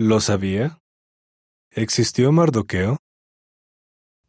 ¿Lo 0.00 0.20
sabía? 0.20 0.78
¿Existió 1.72 2.30
Mardoqueo? 2.30 2.98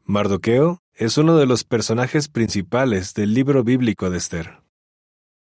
Mardoqueo 0.03 0.79
es 0.95 1.19
uno 1.19 1.38
de 1.38 1.45
los 1.45 1.63
personajes 1.63 2.27
principales 2.27 3.13
del 3.13 3.35
libro 3.35 3.63
bíblico 3.63 4.09
de 4.09 4.17
Esther. 4.17 4.63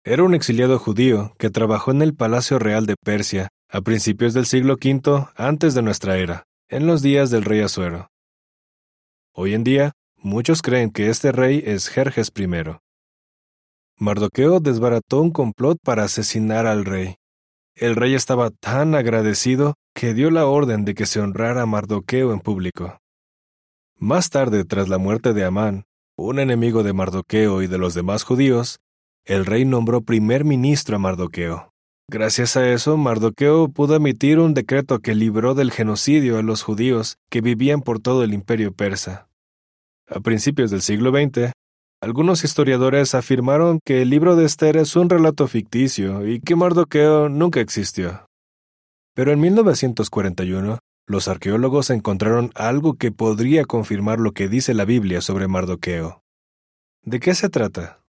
Era 0.03 0.23
un 0.23 0.33
exiliado 0.33 0.79
judío 0.79 1.35
que 1.37 1.51
trabajó 1.51 1.91
en 1.91 2.01
el 2.01 2.15
Palacio 2.15 2.57
Real 2.57 2.87
de 2.87 2.95
Persia 2.95 3.49
a 3.69 3.81
principios 3.81 4.33
del 4.33 4.47
siglo 4.47 4.79
V 4.83 5.27
antes 5.35 5.75
de 5.75 5.83
nuestra 5.83 6.17
era, 6.17 6.45
en 6.67 6.87
los 6.87 7.03
días 7.03 7.29
del 7.29 7.45
rey 7.45 7.61
Asuero. 7.61 8.09
Hoy 9.33 9.53
en 9.53 9.63
día, 9.63 9.91
muchos 10.15 10.63
creen 10.63 10.89
que 10.89 11.09
este 11.09 11.31
rey 11.31 11.61
es 11.63 11.89
Jerjes 11.89 12.31
I. 12.35 12.47
Mardoqueo 13.97 14.61
desbarató 14.61 15.21
un 15.21 15.29
complot 15.29 15.77
para 15.83 16.05
asesinar 16.05 16.65
al 16.65 16.85
rey. 16.85 17.17
El 17.75 17.95
rey 17.95 18.15
estaba 18.15 18.49
tan 18.49 18.95
agradecido 18.95 19.75
que 19.97 20.13
dio 20.13 20.29
la 20.29 20.45
orden 20.45 20.85
de 20.85 20.93
que 20.93 21.07
se 21.07 21.19
honrara 21.19 21.63
a 21.63 21.65
Mardoqueo 21.65 22.31
en 22.31 22.39
público. 22.39 22.99
Más 23.97 24.29
tarde, 24.29 24.63
tras 24.63 24.89
la 24.89 24.99
muerte 24.99 25.33
de 25.33 25.43
Amán, 25.43 25.85
un 26.15 26.37
enemigo 26.37 26.83
de 26.83 26.93
Mardoqueo 26.93 27.63
y 27.63 27.67
de 27.67 27.79
los 27.79 27.95
demás 27.95 28.21
judíos, 28.21 28.77
el 29.25 29.43
rey 29.43 29.65
nombró 29.65 30.01
primer 30.01 30.45
ministro 30.45 30.97
a 30.97 30.99
Mardoqueo. 30.99 31.71
Gracias 32.07 32.55
a 32.57 32.69
eso, 32.69 32.95
Mardoqueo 32.95 33.69
pudo 33.69 33.95
emitir 33.95 34.37
un 34.37 34.53
decreto 34.53 34.99
que 34.99 35.15
libró 35.15 35.55
del 35.55 35.71
genocidio 35.71 36.37
a 36.37 36.43
los 36.43 36.61
judíos 36.61 37.17
que 37.31 37.41
vivían 37.41 37.81
por 37.81 37.99
todo 37.99 38.23
el 38.23 38.35
imperio 38.35 38.73
persa. 38.73 39.29
A 40.07 40.19
principios 40.19 40.69
del 40.69 40.83
siglo 40.83 41.09
XX, 41.09 41.53
algunos 42.03 42.43
historiadores 42.43 43.15
afirmaron 43.15 43.79
que 43.83 44.03
el 44.03 44.11
libro 44.11 44.35
de 44.35 44.45
Esther 44.45 44.77
es 44.77 44.95
un 44.95 45.09
relato 45.09 45.47
ficticio 45.47 46.27
y 46.27 46.39
que 46.39 46.55
Mardoqueo 46.55 47.29
nunca 47.29 47.61
existió. 47.61 48.26
Pero 49.17 49.31
en 49.31 49.39
1941, 49.39 50.77
los 51.07 51.27
arqueólogos 51.27 51.89
encontraron 51.89 52.51
algo 52.53 52.97
que 52.97 53.11
podría 53.11 53.65
confirmar 53.65 54.19
lo 54.19 54.31
que 54.31 54.47
dice 54.47 54.75
la 54.75 54.85
Biblia 54.85 55.21
sobre 55.21 55.47
Mardoqueo. 55.47 56.21
¿De 57.01 57.19
qué 57.19 57.33
se 57.33 57.49
trata? 57.49 58.03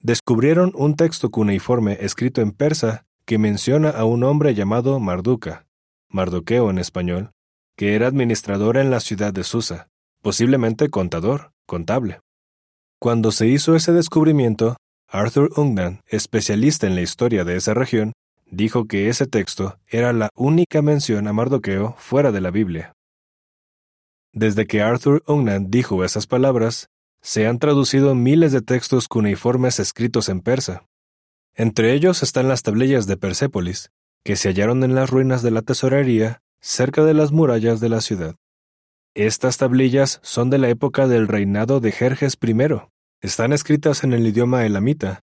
Descubrieron 0.00 0.72
un 0.74 0.96
texto 0.96 1.28
cuneiforme 1.28 1.98
escrito 2.00 2.40
en 2.40 2.52
persa 2.52 3.04
que 3.26 3.36
menciona 3.36 3.90
a 3.90 4.06
un 4.06 4.24
hombre 4.24 4.54
llamado 4.54 4.98
Marduca, 4.98 5.66
Mardoqueo 6.08 6.70
en 6.70 6.78
español, 6.78 7.32
que 7.76 7.94
era 7.94 8.06
administrador 8.06 8.78
en 8.78 8.90
la 8.90 9.00
ciudad 9.00 9.34
de 9.34 9.44
Susa, 9.44 9.90
posiblemente 10.22 10.88
contador, 10.88 11.52
contable. 11.66 12.20
Cuando 12.98 13.30
se 13.30 13.46
hizo 13.46 13.76
ese 13.76 13.92
descubrimiento, 13.92 14.78
Arthur 15.06 15.50
Ungnan, 15.54 16.00
especialista 16.06 16.86
en 16.86 16.94
la 16.94 17.02
historia 17.02 17.44
de 17.44 17.56
esa 17.56 17.74
región, 17.74 18.14
dijo 18.50 18.86
que 18.86 19.08
ese 19.08 19.26
texto 19.26 19.78
era 19.86 20.12
la 20.12 20.30
única 20.34 20.82
mención 20.82 21.28
a 21.28 21.32
Mardoqueo 21.32 21.94
fuera 21.98 22.32
de 22.32 22.40
la 22.40 22.50
Biblia. 22.50 22.94
Desde 24.32 24.66
que 24.66 24.82
Arthur 24.82 25.22
Ungnan 25.26 25.70
dijo 25.70 26.04
esas 26.04 26.26
palabras, 26.26 26.88
se 27.22 27.46
han 27.46 27.58
traducido 27.58 28.14
miles 28.14 28.52
de 28.52 28.62
textos 28.62 29.08
cuneiformes 29.08 29.80
escritos 29.80 30.28
en 30.28 30.40
persa. 30.40 30.86
Entre 31.54 31.94
ellos 31.94 32.22
están 32.22 32.48
las 32.48 32.62
tablillas 32.62 33.06
de 33.06 33.16
Persépolis, 33.16 33.90
que 34.24 34.36
se 34.36 34.48
hallaron 34.48 34.84
en 34.84 34.94
las 34.94 35.10
ruinas 35.10 35.42
de 35.42 35.50
la 35.50 35.62
tesorería 35.62 36.42
cerca 36.60 37.04
de 37.04 37.14
las 37.14 37.32
murallas 37.32 37.80
de 37.80 37.88
la 37.88 38.00
ciudad. 38.00 38.36
Estas 39.14 39.56
tablillas 39.56 40.20
son 40.22 40.50
de 40.50 40.58
la 40.58 40.68
época 40.68 41.08
del 41.08 41.26
reinado 41.26 41.80
de 41.80 41.92
Jerjes 41.92 42.36
I. 42.40 42.54
Están 43.22 43.52
escritas 43.54 44.04
en 44.04 44.12
el 44.12 44.26
idioma 44.26 44.66
elamita 44.66 45.22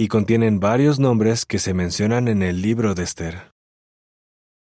y 0.00 0.08
contienen 0.08 0.60
varios 0.60 0.98
nombres 0.98 1.44
que 1.44 1.58
se 1.58 1.74
mencionan 1.74 2.26
en 2.26 2.42
el 2.42 2.62
libro 2.62 2.94
de 2.94 3.02
Esther. 3.02 3.52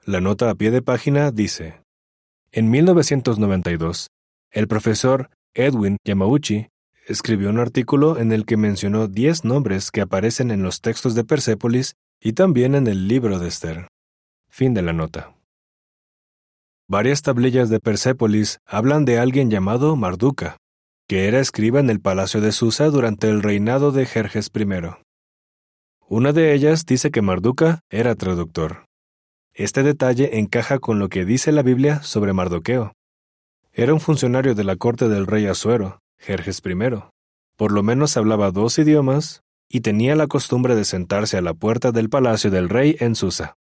La 0.05 0.21
nota 0.21 0.51
a 0.51 0.53
pie 0.53 0.69
de 0.69 0.83
página 0.83 1.31
dice, 1.31 1.81
En 2.51 2.69
1992, 2.69 4.11
el 4.51 4.67
profesor 4.67 5.31
Edwin 5.55 5.97
Yamauchi 6.05 6.67
escribió 7.07 7.49
un 7.49 7.57
artículo 7.57 8.19
en 8.19 8.31
el 8.33 8.45
que 8.45 8.55
mencionó 8.55 9.07
10 9.07 9.45
nombres 9.45 9.89
que 9.89 10.01
aparecen 10.01 10.51
en 10.51 10.61
los 10.61 10.81
textos 10.81 11.15
de 11.15 11.23
Persépolis 11.23 11.95
y 12.21 12.33
también 12.33 12.75
en 12.75 12.85
el 12.85 13.07
libro 13.07 13.39
de 13.39 13.47
Esther. 13.47 13.87
Fin 14.47 14.75
de 14.75 14.83
la 14.83 14.93
nota. 14.93 15.35
Varias 16.87 17.23
tablillas 17.23 17.71
de 17.71 17.79
Persépolis 17.79 18.59
hablan 18.63 19.05
de 19.05 19.17
alguien 19.17 19.49
llamado 19.49 19.95
Marduca, 19.95 20.57
que 21.07 21.27
era 21.27 21.39
escriba 21.39 21.79
en 21.79 21.89
el 21.89 21.99
palacio 21.99 22.41
de 22.41 22.51
Susa 22.51 22.91
durante 22.91 23.27
el 23.27 23.41
reinado 23.41 23.91
de 23.91 24.05
Jerjes 24.05 24.51
I. 24.53 25.04
Una 26.07 26.33
de 26.33 26.53
ellas 26.53 26.85
dice 26.85 27.09
que 27.09 27.23
Marduca 27.23 27.79
era 27.89 28.13
traductor. 28.13 28.85
Este 29.55 29.81
detalle 29.81 30.37
encaja 30.37 30.77
con 30.77 30.99
lo 30.99 31.09
que 31.09 31.25
dice 31.25 31.51
la 31.51 31.63
Biblia 31.63 32.03
sobre 32.03 32.31
Mardoqueo. 32.31 32.93
Era 33.73 33.91
un 33.91 33.99
funcionario 33.99 34.53
de 34.53 34.63
la 34.63 34.75
corte 34.75 35.09
del 35.09 35.25
rey 35.25 35.47
Asuero, 35.47 36.01
Jerjes 36.19 36.61
I. 36.63 36.75
Por 37.57 37.71
lo 37.71 37.81
menos 37.81 38.17
hablaba 38.17 38.51
dos 38.51 38.77
idiomas 38.77 39.41
y 39.67 39.81
tenía 39.81 40.15
la 40.15 40.27
costumbre 40.27 40.75
de 40.75 40.85
sentarse 40.85 41.37
a 41.37 41.41
la 41.41 41.55
puerta 41.55 41.91
del 41.91 42.07
palacio 42.07 42.51
del 42.51 42.69
rey 42.69 42.97
en 42.99 43.15
Susa. 43.15 43.55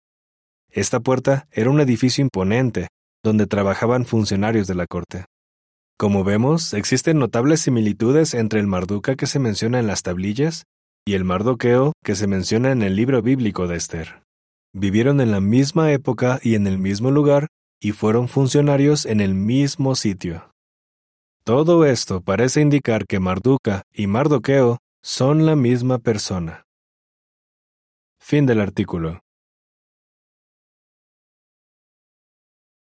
Esta 0.71 1.01
puerta 1.01 1.47
era 1.53 1.69
un 1.69 1.79
edificio 1.79 2.23
imponente 2.23 2.89
donde 3.23 3.47
trabajaban 3.47 4.07
funcionarios 4.07 4.67
de 4.67 4.77
la 4.77 4.87
corte. 4.87 5.27
Como 5.99 6.25
vemos, 6.25 6.73
existen 6.73 7.19
notables 7.19 7.61
similitudes 7.61 8.33
entre 8.33 8.61
el 8.61 8.67
Marduca 8.67 9.15
que 9.15 9.27
se 9.27 9.39
menciona 9.39 9.79
en 9.79 9.87
las 9.87 10.01
tablillas 10.01 10.65
y 11.07 11.15
el 11.15 11.25
Mardoqueo 11.25 11.93
que 12.05 12.15
se 12.15 12.27
menciona 12.27 12.73
en 12.73 12.83
el 12.83 12.97
libro 12.97 13.23
bíblico 13.23 13.67
de 13.67 13.77
Esther. 13.77 14.23
Vivieron 14.73 15.21
en 15.21 15.31
la 15.31 15.41
misma 15.41 15.93
época 15.93 16.39
y 16.43 16.55
en 16.55 16.67
el 16.67 16.79
mismo 16.79 17.11
lugar 17.11 17.49
y 17.81 17.93
fueron 17.93 18.29
funcionarios 18.29 19.07
en 19.07 19.21
el 19.21 19.35
mismo 19.35 19.95
sitio. 19.95 20.51
Todo 21.45 21.85
esto 21.85 22.21
parece 22.21 22.61
indicar 22.61 23.07
que 23.07 23.19
Marduca 23.19 23.83
y 23.93 24.07
Mardoqueo 24.07 24.79
son 25.03 25.47
la 25.47 25.57
misma 25.57 25.99
persona. 25.99 26.65
Fin 28.21 28.47
del 28.47 28.61
artículo. 28.61 29.21